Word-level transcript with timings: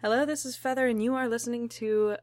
Hello, 0.00 0.24
this 0.24 0.46
is 0.46 0.54
Feather, 0.54 0.86
and 0.86 1.02
you 1.02 1.16
are 1.16 1.28
listening 1.28 1.68
to 1.70 2.18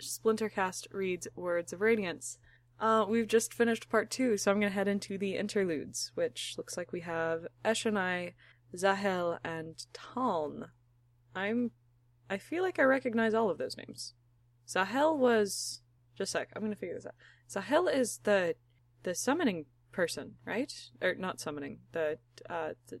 Splintercast 0.00 0.86
Reads 0.92 1.26
Words 1.34 1.72
of 1.72 1.80
Radiance. 1.80 2.38
Uh, 2.78 3.04
we've 3.08 3.26
just 3.26 3.52
finished 3.52 3.88
part 3.88 4.12
two, 4.12 4.36
so 4.36 4.48
I'm 4.48 4.60
going 4.60 4.70
to 4.70 4.74
head 4.74 4.86
into 4.86 5.18
the 5.18 5.34
interludes, 5.34 6.12
which 6.14 6.54
looks 6.56 6.76
like 6.76 6.92
we 6.92 7.00
have 7.00 7.48
Eshonai, 7.64 8.34
Zahel, 8.76 9.40
and 9.44 9.74
Taln. 9.92 10.66
I'm. 11.34 11.72
I 12.30 12.38
feel 12.38 12.62
like 12.62 12.78
I 12.78 12.84
recognize 12.84 13.34
all 13.34 13.50
of 13.50 13.58
those 13.58 13.76
names. 13.76 14.14
Zahel 14.68 15.18
was. 15.18 15.82
Just 16.16 16.32
a 16.36 16.38
sec, 16.38 16.50
I'm 16.54 16.62
going 16.62 16.72
to 16.72 16.78
figure 16.78 16.94
this 16.94 17.06
out. 17.06 17.16
Zahel 17.50 17.88
is 17.88 18.20
the 18.22 18.54
the 19.02 19.16
summoning 19.16 19.66
person, 19.90 20.36
right? 20.44 20.72
Or 21.02 21.16
not 21.16 21.40
summoning, 21.40 21.80
the, 21.90 22.18
uh, 22.48 22.74
the 22.86 23.00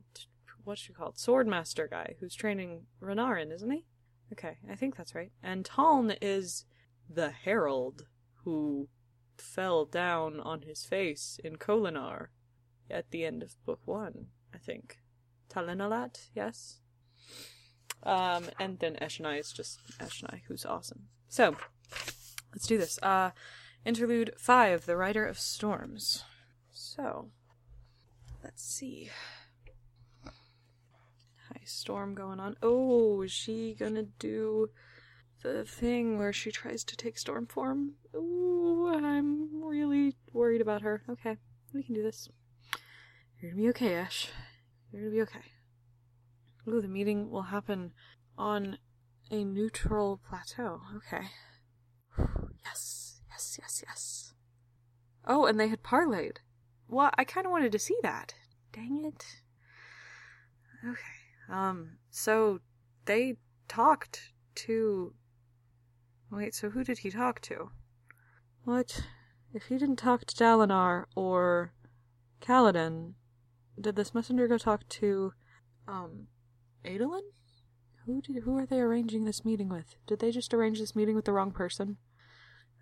what's 0.64 0.80
she 0.80 0.92
called? 0.92 1.14
Swordmaster 1.14 1.88
guy 1.88 2.16
who's 2.18 2.34
training 2.34 2.86
Renarin, 3.00 3.54
isn't 3.54 3.70
he? 3.70 3.84
Okay, 4.32 4.58
I 4.70 4.74
think 4.74 4.96
that's 4.96 5.14
right. 5.14 5.30
And 5.42 5.64
Taln 5.64 6.16
is 6.20 6.64
the 7.08 7.30
herald 7.30 8.06
who 8.44 8.88
fell 9.38 9.84
down 9.84 10.40
on 10.40 10.62
his 10.62 10.84
face 10.84 11.38
in 11.44 11.56
Kholinar 11.56 12.28
at 12.90 13.10
the 13.10 13.24
end 13.24 13.42
of 13.42 13.54
book 13.64 13.80
one, 13.84 14.26
I 14.54 14.58
think. 14.58 14.98
Talenelat, 15.48 16.28
yes? 16.34 16.80
Um, 18.02 18.46
and 18.58 18.78
then 18.78 18.96
Eshonai 19.00 19.40
is 19.40 19.52
just 19.52 19.80
Eshonai, 19.98 20.42
who's 20.48 20.64
awesome. 20.64 21.04
So, 21.28 21.56
let's 22.52 22.66
do 22.66 22.78
this. 22.78 22.98
Uh, 23.02 23.30
interlude 23.84 24.34
five, 24.38 24.86
The 24.86 24.96
Rider 24.96 25.26
of 25.26 25.38
Storms. 25.38 26.24
So, 26.70 27.30
let's 28.42 28.64
see. 28.64 29.10
Storm 31.66 32.14
going 32.14 32.38
on. 32.40 32.56
Oh, 32.62 33.22
is 33.22 33.32
she 33.32 33.74
gonna 33.78 34.04
do 34.04 34.70
the 35.42 35.64
thing 35.64 36.18
where 36.18 36.32
she 36.32 36.50
tries 36.50 36.84
to 36.84 36.96
take 36.96 37.18
storm 37.18 37.46
form? 37.46 37.94
Ooh, 38.14 38.88
I'm 38.88 39.62
really 39.62 40.16
worried 40.32 40.60
about 40.60 40.82
her. 40.82 41.02
Okay, 41.08 41.36
we 41.74 41.82
can 41.82 41.94
do 41.94 42.02
this. 42.02 42.28
You're 43.40 43.50
gonna 43.50 43.62
be 43.62 43.68
okay, 43.70 43.94
Ash. 43.94 44.28
You're 44.92 45.02
gonna 45.02 45.14
be 45.14 45.22
okay. 45.22 45.44
Ooh, 46.68 46.80
the 46.80 46.88
meeting 46.88 47.30
will 47.30 47.42
happen 47.42 47.92
on 48.38 48.78
a 49.30 49.44
neutral 49.44 50.20
plateau. 50.28 50.80
Okay. 50.96 51.26
Yes, 52.64 53.20
yes, 53.30 53.58
yes, 53.60 53.84
yes. 53.86 54.34
Oh, 55.24 55.46
and 55.46 55.58
they 55.58 55.68
had 55.68 55.82
parlayed. 55.82 56.38
Well, 56.88 57.10
I 57.16 57.24
kind 57.24 57.46
of 57.46 57.52
wanted 57.52 57.72
to 57.72 57.78
see 57.78 57.96
that. 58.02 58.34
Dang 58.72 59.04
it. 59.04 59.24
Okay. 60.84 61.15
Um, 61.48 61.98
so 62.10 62.60
they 63.04 63.36
talked 63.68 64.32
to. 64.56 65.14
Wait, 66.30 66.54
so 66.54 66.70
who 66.70 66.82
did 66.82 66.98
he 66.98 67.10
talk 67.10 67.40
to? 67.42 67.70
What? 68.64 69.02
If 69.54 69.64
he 69.64 69.78
didn't 69.78 69.96
talk 69.96 70.24
to 70.24 70.34
Dalinar 70.34 71.04
or 71.14 71.72
Kaladin, 72.40 73.14
did 73.80 73.96
this 73.96 74.14
messenger 74.14 74.48
go 74.48 74.58
talk 74.58 74.88
to, 74.88 75.32
um, 75.86 76.26
Adolin? 76.84 77.22
Who 78.04 78.20
did? 78.20 78.42
Who 78.42 78.56
are 78.58 78.66
they 78.66 78.80
arranging 78.80 79.24
this 79.24 79.44
meeting 79.44 79.68
with? 79.68 79.96
Did 80.06 80.18
they 80.18 80.30
just 80.30 80.52
arrange 80.52 80.78
this 80.78 80.96
meeting 80.96 81.16
with 81.16 81.24
the 81.24 81.32
wrong 81.32 81.52
person? 81.52 81.96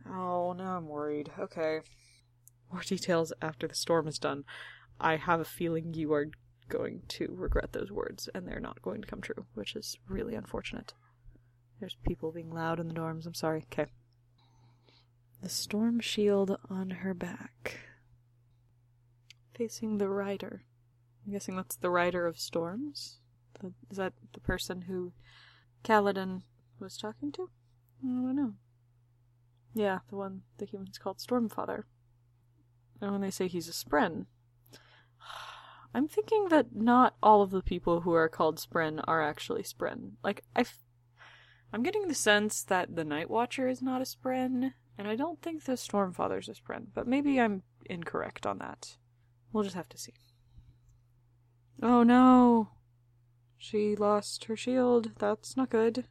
Oh, 0.06 0.52
now 0.52 0.76
I'm 0.76 0.88
worried. 0.88 1.30
Okay. 1.38 1.80
More 2.72 2.82
details 2.82 3.32
after 3.40 3.66
the 3.66 3.74
storm 3.74 4.08
is 4.08 4.18
done. 4.18 4.44
I 5.00 5.16
have 5.16 5.40
a 5.40 5.44
feeling 5.44 5.94
you 5.94 6.12
are 6.12 6.26
going 6.74 7.02
to 7.06 7.34
regret 7.36 7.72
those 7.72 7.92
words, 7.92 8.28
and 8.34 8.46
they're 8.46 8.60
not 8.60 8.82
going 8.82 9.00
to 9.00 9.06
come 9.06 9.20
true, 9.20 9.46
which 9.54 9.76
is 9.76 9.96
really 10.08 10.34
unfortunate. 10.34 10.92
There's 11.78 11.96
people 12.06 12.32
being 12.32 12.50
loud 12.50 12.80
in 12.80 12.88
the 12.88 12.94
dorms. 12.94 13.26
I'm 13.26 13.34
sorry. 13.34 13.64
Okay. 13.72 13.90
The 15.42 15.48
storm 15.48 16.00
shield 16.00 16.56
on 16.70 16.90
her 16.90 17.14
back. 17.14 17.80
Facing 19.56 19.98
the 19.98 20.08
rider. 20.08 20.62
I'm 21.24 21.32
guessing 21.32 21.56
that's 21.56 21.76
the 21.76 21.90
rider 21.90 22.26
of 22.26 22.38
storms? 22.38 23.18
The, 23.60 23.72
is 23.90 23.98
that 23.98 24.14
the 24.32 24.40
person 24.40 24.82
who 24.82 25.12
Kaladin 25.84 26.42
was 26.80 26.96
talking 26.96 27.30
to? 27.32 27.50
I 28.02 28.06
don't 28.06 28.36
know. 28.36 28.54
Yeah, 29.74 30.00
the 30.08 30.16
one 30.16 30.42
the 30.58 30.66
humans 30.66 30.98
called 30.98 31.18
Stormfather. 31.18 31.84
And 33.00 33.12
when 33.12 33.20
they 33.20 33.30
say 33.30 33.48
he's 33.48 33.68
a 33.68 33.72
Spren, 33.72 34.26
I'm 35.94 36.08
thinking 36.08 36.48
that 36.48 36.74
not 36.74 37.14
all 37.22 37.40
of 37.40 37.50
the 37.50 37.62
people 37.62 38.00
who 38.00 38.12
are 38.12 38.28
called 38.28 38.58
Spren 38.58 39.02
are 39.06 39.22
actually 39.22 39.62
Spren. 39.62 40.12
Like, 40.24 40.42
I 40.56 40.62
f- 40.62 40.84
I'm 41.72 41.84
getting 41.84 42.08
the 42.08 42.14
sense 42.14 42.64
that 42.64 42.96
the 42.96 43.04
Night 43.04 43.30
Watcher 43.30 43.68
is 43.68 43.80
not 43.80 44.02
a 44.02 44.04
Spren, 44.04 44.72
and 44.98 45.06
I 45.06 45.14
don't 45.14 45.40
think 45.40 45.64
the 45.64 45.72
Stormfather's 45.72 46.48
a 46.48 46.52
Spren, 46.52 46.86
but 46.92 47.06
maybe 47.06 47.40
I'm 47.40 47.62
incorrect 47.86 48.44
on 48.44 48.58
that. 48.58 48.96
We'll 49.52 49.62
just 49.62 49.76
have 49.76 49.88
to 49.90 49.98
see. 49.98 50.14
Oh 51.80 52.02
no! 52.02 52.70
She 53.56 53.94
lost 53.94 54.44
her 54.44 54.56
shield. 54.56 55.12
That's 55.18 55.56
not 55.56 55.70
good. 55.70 56.06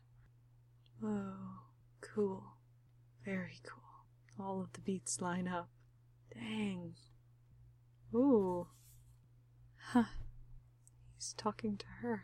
Oh, 1.03 1.59
cool. 2.01 2.43
Very 3.25 3.59
cool. 3.65 4.45
All 4.45 4.61
of 4.61 4.73
the 4.73 4.81
beats 4.81 5.21
line 5.21 5.47
up. 5.47 5.69
Dang. 6.33 6.95
Ooh. 8.15 8.67
Huh. 9.93 10.05
He's 11.15 11.33
talking 11.37 11.77
to 11.77 11.85
her. 12.01 12.23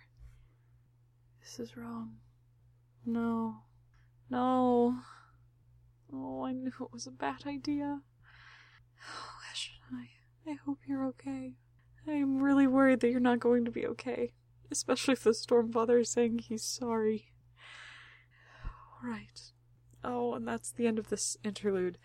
This 1.39 1.59
is 1.59 1.77
wrong. 1.77 2.15
No. 3.05 3.57
No. 4.27 4.95
Oh, 6.11 6.45
I 6.45 6.53
knew 6.53 6.71
it 6.81 6.91
was 6.91 7.05
a 7.05 7.11
bad 7.11 7.43
idea. 7.45 8.01
Oh, 9.07 9.31
Eshonai, 9.53 10.07
I 10.47 10.51
I 10.53 10.55
hope 10.65 10.79
you're 10.87 11.05
okay. 11.09 11.57
I 12.07 12.13
am 12.13 12.41
really 12.41 12.65
worried 12.65 13.01
that 13.01 13.11
you're 13.11 13.19
not 13.19 13.39
going 13.39 13.65
to 13.65 13.71
be 13.71 13.85
okay. 13.85 14.33
Especially 14.71 15.11
if 15.11 15.23
the 15.23 15.29
Stormfather 15.29 16.01
is 16.01 16.09
saying 16.09 16.39
he's 16.39 16.63
sorry. 16.63 17.33
Right. 19.03 19.41
Oh, 20.03 20.33
and 20.33 20.47
that's 20.47 20.71
the 20.71 20.87
end 20.87 20.97
of 20.97 21.09
this 21.09 21.37
interlude. 21.43 21.99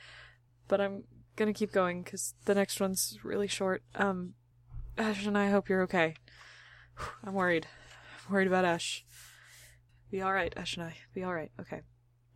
But 0.69 0.83
I'm 0.83 1.05
gonna 1.37 1.55
keep 1.55 1.73
going 1.73 2.03
because 2.03 2.35
the 2.45 2.55
next 2.55 2.83
one's 2.83 3.19
really 3.23 3.49
short. 3.49 3.83
Um, 3.95 4.35
Ash 4.97 5.27
and 5.27 5.37
I 5.37 5.51
hope 5.51 5.69
you're 5.69 5.83
okay. 5.83 6.15
I'm 7.25 7.35
worried. 7.35 7.67
I'm 8.27 8.35
worried 8.35 8.47
about 8.47 8.65
Ash. 8.65 9.05
Be 10.11 10.23
alright, 10.23 10.55
Eshonai. 10.57 10.93
Be 11.13 11.25
alright. 11.25 11.51
Okay. 11.61 11.81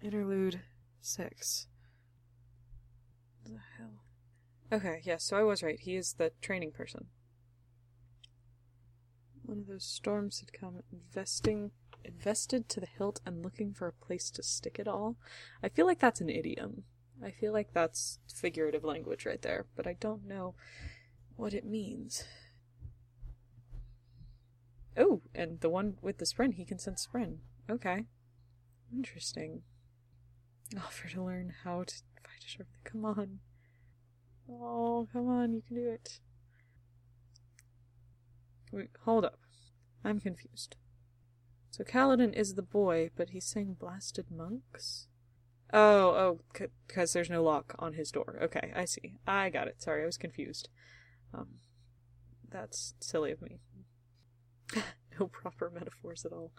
Interlude 0.03 0.61
6. 1.01 1.69
What 3.43 3.55
the 3.55 3.61
hell? 3.79 4.03
Okay, 4.73 5.01
yes, 5.05 5.25
so 5.25 5.37
I 5.37 5.43
was 5.43 5.63
right. 5.63 5.79
He 5.79 5.97
is 5.97 6.15
the 6.15 6.33
training 6.43 6.73
person. 6.73 7.07
One 9.45 9.59
of 9.61 9.67
those 9.67 9.85
storms 9.85 10.41
had 10.41 10.53
come, 10.53 10.83
investing, 10.93 11.71
invested 12.05 12.69
to 12.69 12.81
the 12.81 12.87
hilt 12.87 13.21
and 13.25 13.43
looking 13.43 13.73
for 13.73 13.87
a 13.87 14.05
place 14.05 14.31
to 14.33 14.43
stick 14.43 14.79
it 14.79 14.89
all. 14.89 15.17
I 15.63 15.69
feel 15.69 15.87
like 15.87 16.01
that's 16.01 16.21
an 16.21 16.29
idiom. 16.29 16.85
I 17.25 17.31
feel 17.31 17.53
like 17.53 17.73
that's 17.73 18.19
figurative 18.33 18.85
language 18.85 19.25
right 19.25 19.41
there, 19.41 19.67
but 19.75 19.87
I 19.87 19.97
don't 19.99 20.27
know 20.27 20.55
what 21.37 21.55
it 21.55 21.65
means. 21.65 22.25
Oh, 24.99 25.23
and 25.35 25.61
the 25.61 25.71
one 25.71 25.97
with 26.03 26.19
the 26.19 26.25
spren, 26.25 26.55
he 26.55 26.65
can 26.65 26.79
sense 26.79 27.07
spren. 27.07 27.37
Okay. 27.71 28.05
Interesting. 28.93 29.63
Offer 30.77 31.09
to 31.11 31.23
learn 31.23 31.55
how 31.65 31.85
to 31.85 31.95
fight 32.23 32.45
a 32.45 32.49
sharp. 32.49 32.69
Come 32.85 33.05
on. 33.05 33.39
Oh, 34.51 35.09
come 35.13 35.29
on, 35.29 35.53
you 35.53 35.63
can 35.67 35.77
do 35.77 35.89
it. 35.89 36.21
Wait, 38.73 38.91
hold 39.05 39.25
up. 39.25 39.39
I'm 40.05 40.21
confused. 40.21 40.77
So 41.71 41.85
Kaladin 41.85 42.35
is 42.35 42.55
the 42.55 42.63
boy, 42.63 43.11
but 43.15 43.31
he's 43.31 43.47
saying 43.47 43.77
blasted 43.79 44.27
monks? 44.31 45.07
Oh, 45.73 46.11
oh, 46.11 46.69
because 46.87 47.13
there's 47.13 47.31
no 47.31 47.43
lock 47.43 47.75
on 47.79 47.93
his 47.93 48.11
door. 48.11 48.39
Okay, 48.43 48.73
I 48.75 48.85
see. 48.87 49.15
I 49.27 49.51
got 49.51 49.69
it. 49.69 49.83
Sorry, 49.83 50.03
I 50.03 50.07
was 50.07 50.17
confused. 50.17 50.71
Um, 51.35 51.61
that's 52.51 52.95
silly 53.01 53.33
of 53.33 53.43
me. 53.43 53.61
no 55.21 55.27
proper 55.27 55.71
metaphors 55.71 56.25
at 56.25 56.33
all. 56.33 56.53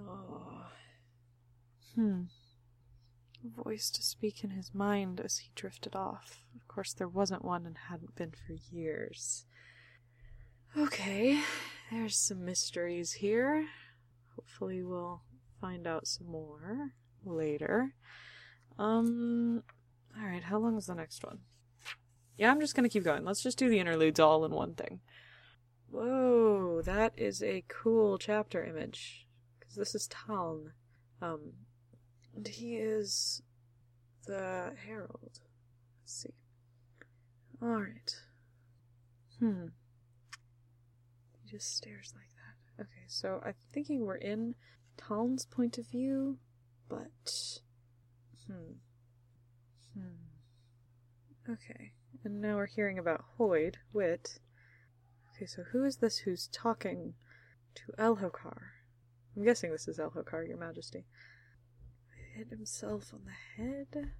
Oh. 0.00 0.66
Hmm. 1.94 2.22
A 3.44 3.62
voice 3.62 3.90
to 3.90 4.02
speak 4.02 4.44
in 4.44 4.50
his 4.50 4.72
mind 4.72 5.20
as 5.20 5.38
he 5.38 5.50
drifted 5.54 5.96
off. 5.96 6.44
Of 6.54 6.68
course, 6.68 6.92
there 6.92 7.08
wasn't 7.08 7.44
one 7.44 7.66
and 7.66 7.76
hadn't 7.88 8.14
been 8.14 8.30
for 8.30 8.52
years. 8.52 9.46
Okay, 10.76 11.40
there's 11.90 12.16
some 12.16 12.44
mysteries 12.44 13.12
here. 13.12 13.66
Hopefully, 14.36 14.82
we'll 14.82 15.22
find 15.60 15.86
out 15.86 16.06
some 16.06 16.28
more 16.28 16.92
later. 17.24 17.94
Um, 18.78 19.62
alright, 20.18 20.44
how 20.44 20.58
long 20.58 20.78
is 20.78 20.86
the 20.86 20.94
next 20.94 21.24
one? 21.24 21.40
Yeah, 22.38 22.50
I'm 22.50 22.60
just 22.60 22.74
gonna 22.74 22.88
keep 22.88 23.04
going. 23.04 23.24
Let's 23.24 23.42
just 23.42 23.58
do 23.58 23.68
the 23.68 23.78
interludes 23.78 24.18
all 24.18 24.44
in 24.44 24.52
one 24.52 24.74
thing. 24.74 25.00
Whoa, 25.92 26.80
that 26.82 27.12
is 27.18 27.42
a 27.42 27.64
cool 27.68 28.16
chapter 28.16 28.64
image. 28.64 29.26
Because 29.60 29.74
this 29.74 29.94
is 29.94 30.08
Taln. 30.08 30.72
Um, 31.20 31.52
and 32.34 32.48
he 32.48 32.76
is 32.76 33.42
the 34.26 34.72
Herald. 34.86 35.40
Let's 36.00 36.22
see. 36.22 36.34
Alright. 37.62 38.16
Hmm. 39.38 39.66
He 41.42 41.50
just 41.50 41.76
stares 41.76 42.14
like 42.16 42.30
that. 42.36 42.84
Okay, 42.84 43.04
so 43.06 43.42
I'm 43.44 43.54
thinking 43.74 44.06
we're 44.06 44.14
in 44.14 44.54
Taln's 44.96 45.44
point 45.44 45.76
of 45.76 45.86
view, 45.86 46.38
but. 46.88 47.60
Hmm. 48.46 48.72
Hmm. 49.94 51.52
Okay. 51.52 51.92
And 52.24 52.40
now 52.40 52.56
we're 52.56 52.66
hearing 52.66 52.98
about 52.98 53.24
Hoid, 53.38 53.74
Wit. 53.92 54.38
Okay, 55.34 55.46
so 55.46 55.62
who 55.72 55.84
is 55.84 55.96
this 55.96 56.18
who's 56.18 56.48
talking 56.48 57.14
to 57.74 57.92
Elhokar? 57.98 58.58
I'm 59.36 59.44
guessing 59.44 59.72
this 59.72 59.88
is 59.88 59.98
Elhokar, 59.98 60.46
Your 60.46 60.58
Majesty. 60.58 61.06
Hit 62.36 62.48
himself 62.50 63.12
on 63.12 63.22
the 63.24 63.62
head. 63.62 64.10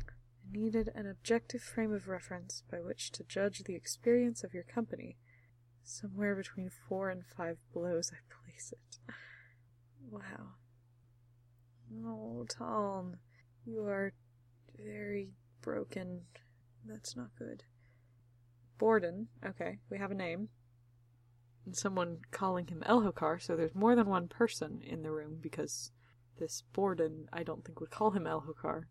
I 0.00 0.50
needed 0.50 0.90
an 0.94 1.06
objective 1.06 1.62
frame 1.62 1.92
of 1.92 2.08
reference 2.08 2.62
by 2.70 2.78
which 2.78 3.10
to 3.12 3.24
judge 3.24 3.64
the 3.64 3.74
experience 3.74 4.42
of 4.42 4.54
your 4.54 4.64
company. 4.64 5.16
Somewhere 5.84 6.34
between 6.34 6.70
four 6.70 7.10
and 7.10 7.24
five 7.36 7.58
blows, 7.72 8.10
I 8.12 8.18
place 8.42 8.72
it. 8.72 9.14
Wow. 10.10 10.54
Oh, 12.04 12.46
Taln, 12.48 13.18
you 13.66 13.84
are 13.86 14.12
very 14.76 15.32
broken. 15.60 16.22
That's 16.86 17.16
not 17.16 17.30
good. 17.38 17.64
Borden, 18.78 19.28
okay, 19.44 19.78
we 19.90 19.98
have 19.98 20.10
a 20.10 20.14
name. 20.14 20.48
And 21.66 21.76
someone 21.76 22.18
calling 22.30 22.68
him 22.68 22.82
Elhokar, 22.86 23.42
so 23.42 23.56
there's 23.56 23.74
more 23.74 23.94
than 23.94 24.06
one 24.06 24.28
person 24.28 24.80
in 24.82 25.02
the 25.02 25.10
room 25.10 25.38
because 25.40 25.90
this 26.38 26.62
Borden, 26.72 27.26
I 27.32 27.42
don't 27.42 27.64
think 27.64 27.80
would 27.80 27.90
call 27.90 28.12
him 28.12 28.24
Elhokar. 28.24 28.84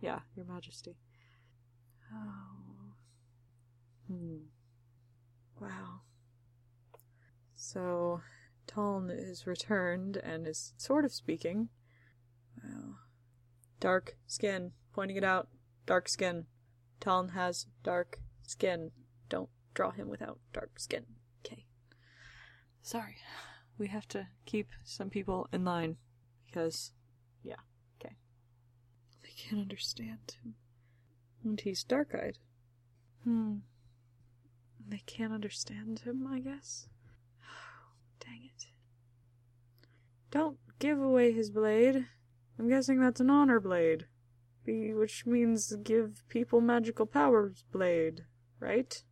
Yeah, 0.00 0.20
Your 0.34 0.46
Majesty. 0.46 0.96
Oh. 2.12 2.94
Hmm. 4.08 4.36
Wow. 5.60 6.00
So, 7.54 8.22
Taln 8.66 9.10
is 9.10 9.46
returned 9.46 10.16
and 10.16 10.46
is 10.46 10.74
sort 10.76 11.04
of 11.04 11.12
speaking. 11.12 11.68
Wow. 12.62 12.94
Dark 13.78 14.16
skin. 14.26 14.72
Pointing 14.92 15.16
it 15.16 15.24
out. 15.24 15.48
Dark 15.86 16.08
skin. 16.08 16.46
Taln 17.00 17.30
has 17.30 17.66
dark 17.82 18.20
skin. 18.42 18.90
Don't 19.30 19.48
draw 19.72 19.92
him 19.92 20.08
without 20.08 20.38
dark 20.52 20.78
skin. 20.78 21.06
Okay. 21.44 21.64
Sorry. 22.82 23.16
We 23.78 23.86
have 23.86 24.06
to 24.08 24.26
keep 24.44 24.68
some 24.84 25.08
people 25.08 25.48
in 25.52 25.64
line. 25.64 25.96
Because, 26.44 26.92
yeah. 27.42 27.62
Okay. 27.98 28.16
They 29.22 29.30
can't 29.34 29.62
understand 29.62 30.36
him. 30.42 30.54
And 31.42 31.58
he's 31.58 31.82
dark 31.84 32.14
eyed. 32.14 32.36
Hmm. 33.24 33.58
They 34.86 35.02
can't 35.06 35.32
understand 35.32 36.00
him, 36.00 36.26
I 36.26 36.40
guess. 36.40 36.88
Dang 38.20 38.42
it. 38.44 38.66
Don't 40.30 40.58
give 40.78 41.00
away 41.00 41.32
his 41.32 41.50
blade. 41.50 42.06
I'm 42.58 42.68
guessing 42.68 43.00
that's 43.00 43.20
an 43.20 43.30
honor 43.30 43.60
blade. 43.60 44.06
Be, 44.64 44.92
which 44.92 45.24
means 45.24 45.74
give 45.82 46.22
people 46.28 46.60
magical 46.60 47.06
powers 47.06 47.64
blade, 47.72 48.24
right? 48.58 49.02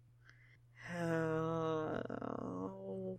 Oh, 1.00 2.00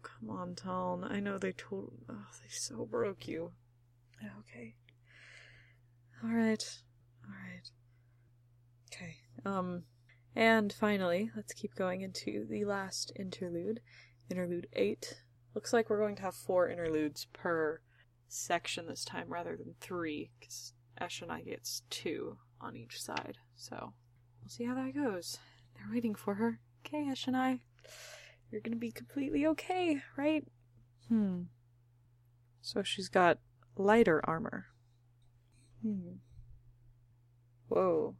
come 0.01 0.29
on, 0.29 0.55
Taln. 0.55 1.03
I 1.09 1.19
know 1.19 1.37
they 1.37 1.51
told. 1.53 1.93
Oh, 2.09 2.25
they 2.41 2.49
so 2.49 2.85
broke 2.85 3.27
you. 3.27 3.51
Okay. 4.39 4.75
Alright. 6.23 6.79
Alright. 7.25 7.71
Okay. 8.91 9.15
Um, 9.45 9.83
and 10.35 10.73
finally, 10.73 11.31
let's 11.35 11.53
keep 11.53 11.75
going 11.75 12.01
into 12.01 12.45
the 12.49 12.65
last 12.65 13.11
interlude. 13.15 13.79
Interlude 14.29 14.67
8. 14.73 15.21
Looks 15.55 15.73
like 15.73 15.89
we're 15.89 15.99
going 15.99 16.15
to 16.17 16.23
have 16.23 16.35
four 16.35 16.69
interludes 16.69 17.27
per 17.33 17.81
section 18.27 18.87
this 18.87 19.03
time 19.03 19.25
rather 19.27 19.55
than 19.55 19.75
three, 19.79 20.29
because 20.39 20.73
Eshonai 21.01 21.45
gets 21.45 21.83
two 21.89 22.37
on 22.61 22.75
each 22.75 23.01
side. 23.01 23.37
So 23.55 23.93
we'll 24.41 24.49
see 24.49 24.65
how 24.65 24.75
that 24.75 24.93
goes. 24.93 25.39
They're 25.75 25.91
waiting 25.91 26.15
for 26.15 26.35
her. 26.35 26.59
Okay, 26.85 27.07
Eshonai. 27.09 27.61
You're 28.51 28.61
gonna 28.61 28.75
be 28.75 28.91
completely 28.91 29.45
okay, 29.47 30.01
right? 30.17 30.45
Hmm. 31.07 31.43
So 32.61 32.83
she's 32.83 33.09
got 33.09 33.39
lighter 33.77 34.21
armor. 34.23 34.67
Hmm. 35.81 36.17
Whoa. 37.67 38.15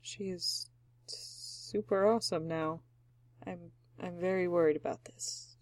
She 0.00 0.24
is 0.24 0.70
super 1.06 2.06
awesome 2.06 2.46
now. 2.46 2.80
I'm 3.46 3.72
I'm 4.00 4.20
very 4.20 4.46
worried 4.46 4.76
about 4.76 5.04
this 5.04 5.56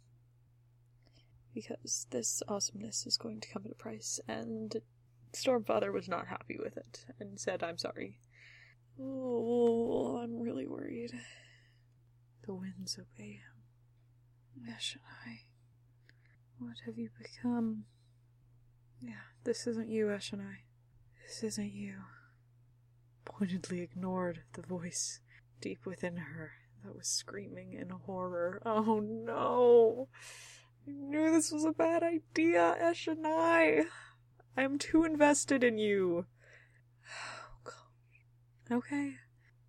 because 1.55 2.07
this 2.11 2.43
awesomeness 2.49 3.07
is 3.07 3.17
going 3.17 3.41
to 3.41 3.49
come 3.49 3.63
at 3.65 3.71
a 3.71 3.77
price, 3.77 4.19
and 4.27 4.77
Stormfather 5.33 5.93
was 5.93 6.09
not 6.09 6.27
happy 6.27 6.59
with 6.59 6.77
it 6.77 7.07
and 7.21 7.39
said, 7.39 7.63
I'm 7.63 7.79
sorry. 7.79 8.19
Oh, 9.01 10.21
I'm 10.23 10.41
really 10.41 10.67
worried. 10.67 11.13
The 12.47 12.53
winds 12.53 12.99
obey 12.99 13.41
him. 13.41 14.69
Eshonai, 14.69 15.45
what 16.59 16.77
have 16.85 16.99
you 16.99 17.09
become? 17.17 17.85
Yeah, 19.01 19.33
this 19.45 19.67
isn't 19.67 19.89
you, 19.89 20.07
Eshonai. 20.07 20.65
This 21.23 21.43
isn't 21.43 21.73
you. 21.73 22.01
Pointedly 23.25 23.81
ignored 23.81 24.43
the 24.53 24.61
voice 24.61 25.21
deep 25.63 25.87
within 25.87 26.17
her 26.17 26.53
that 26.85 26.95
was 26.95 27.09
screaming 27.09 27.73
in 27.73 27.89
horror. 27.89 28.61
Oh 28.67 29.01
no! 29.01 30.09
I 30.87 30.91
knew 30.91 31.33
this 31.33 31.51
was 31.51 31.65
a 31.65 31.73
bad 31.73 32.03
idea, 32.03 32.77
Eshonai. 32.79 33.87
I 34.55 34.63
am 34.63 34.79
too 34.79 35.05
invested 35.05 35.65
in 35.65 35.79
you. 35.79 36.27
Oh, 37.47 37.57
God. 37.65 38.77
Okay. 38.77 39.15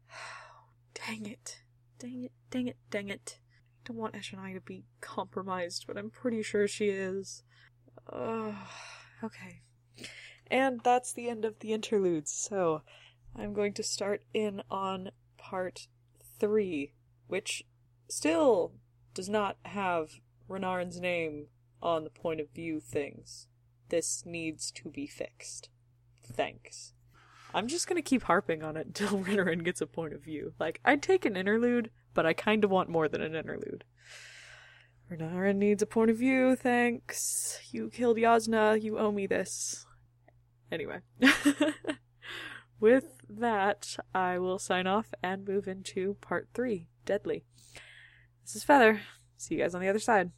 Oh, 0.12 0.68
dang 0.94 1.26
it. 1.26 1.60
Dang 2.00 2.24
it, 2.26 2.32
dang 2.50 2.68
it, 2.68 2.78
dang 2.90 3.10
it. 3.10 3.40
I 3.40 3.88
don't 3.88 3.98
want 3.98 4.16
Eshonai 4.16 4.54
to 4.54 4.62
be 4.62 4.84
compromised, 5.02 5.86
but 5.88 5.98
I'm 5.98 6.10
pretty 6.10 6.44
sure 6.44 6.68
she 6.68 6.90
is. 6.90 7.44
Uh, 8.12 8.54
okay. 9.24 9.62
And 10.52 10.82
that's 10.84 11.14
the 11.14 11.30
end 11.30 11.46
of 11.46 11.60
the 11.60 11.74
interludes, 11.74 12.32
so 12.32 12.82
I'm 13.36 13.54
going 13.54 13.74
to 13.74 13.84
start 13.84 14.24
in 14.34 14.62
on 14.70 15.12
part 15.38 15.88
three, 16.40 16.94
which 17.28 17.64
still 18.10 18.74
does 19.14 19.30
not 19.30 19.58
have 19.64 20.20
Renarin's 20.50 21.00
name 21.00 21.48
on 21.82 22.04
the 22.04 22.10
point 22.10 22.40
of 22.40 22.50
view 22.50 22.80
things. 22.80 23.48
This 23.90 24.24
needs 24.26 24.72
to 24.72 24.90
be 24.90 25.08
fixed. 25.08 25.70
Thanks. 26.24 26.95
I'm 27.56 27.68
just 27.68 27.88
gonna 27.88 28.02
keep 28.02 28.24
harping 28.24 28.64
on 28.64 28.76
it 28.76 28.86
until 28.86 29.10
Renarin 29.24 29.64
gets 29.64 29.80
a 29.80 29.88
point 29.88 30.14
of 30.14 30.22
view. 30.22 30.54
Like, 30.60 30.82
I'd 30.84 31.02
take 31.02 31.24
an 31.26 31.38
interlude, 31.38 31.90
but 32.14 32.26
I 32.26 32.34
kind 32.34 32.66
of 32.66 32.70
want 32.70 32.90
more 32.90 33.08
than 33.08 33.22
an 33.22 33.34
interlude. 33.34 33.86
Renarin 35.10 35.56
needs 35.56 35.82
a 35.82 35.86
point 35.88 36.12
of 36.12 36.18
view, 36.18 36.56
thanks. 36.56 37.60
You 37.72 37.90
killed 37.90 38.18
Jasnah, 38.18 38.82
you 38.82 39.00
owe 39.00 39.12
me 39.12 39.26
this. 39.26 39.86
Anyway. 40.70 41.00
With 42.80 43.22
that, 43.30 43.96
I 44.14 44.38
will 44.38 44.60
sign 44.60 44.86
off 44.86 45.14
and 45.24 45.48
move 45.48 45.68
into 45.68 46.18
part 46.20 46.50
three 46.54 46.88
Deadly. 47.06 47.46
This 48.44 48.56
is 48.56 48.64
Feather. 48.64 49.02
See 49.38 49.56
you 49.56 49.62
guys 49.62 49.74
on 49.74 49.82
the 49.82 49.88
other 49.88 50.00
side. 50.00 50.32